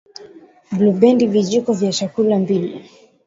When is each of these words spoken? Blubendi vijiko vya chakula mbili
Blubendi 0.71 1.27
vijiko 1.27 1.73
vya 1.73 1.91
chakula 1.91 2.39
mbili 2.39 2.89